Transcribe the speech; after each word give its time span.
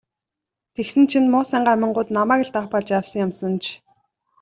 Тэгсэн 0.75 1.03
чинь 1.11 1.31
муусайн 1.33 1.63
гамингууд 1.69 2.09
намайг 2.17 2.41
л 2.47 2.51
даапаалж 2.53 2.87
явсан 2.97 3.19
юм 3.25 3.31
санж. 3.39 3.63